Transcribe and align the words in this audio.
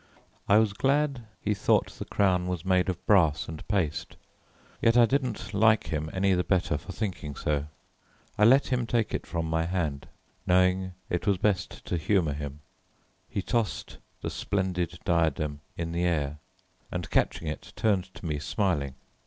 I 0.49 0.57
was 0.57 0.73
glad 0.73 1.25
he 1.41 1.53
thought 1.53 1.89
the 1.99 2.05
crown 2.05 2.47
was 2.47 2.65
made 2.65 2.89
of 2.89 3.05
brass 3.05 3.47
and 3.47 3.61
paste, 3.67 4.15
yet 4.81 4.97
I 4.97 5.05
didn't 5.05 5.53
like 5.53 5.89
him 5.89 6.09
any 6.11 6.33
the 6.33 6.43
better 6.43 6.75
for 6.79 6.91
thinking 6.91 7.35
so. 7.35 7.67
I 8.35 8.45
let 8.45 8.73
him 8.73 8.87
take 8.87 9.13
it 9.13 9.27
from 9.27 9.45
my 9.45 9.65
hand, 9.65 10.07
knowing 10.47 10.93
it 11.11 11.27
was 11.27 11.37
best 11.37 11.85
to 11.85 11.97
humour 11.97 12.33
him. 12.33 12.61
He 13.29 13.43
tossed 13.43 13.99
the 14.21 14.31
splendid 14.31 14.97
diadem 15.05 15.61
in 15.77 15.91
the 15.91 16.05
air, 16.05 16.39
and 16.91 17.07
catching 17.11 17.47
it, 17.47 17.71
turned 17.75 18.11
to 18.15 18.25
me 18.25 18.39
smiling. 18.39 18.95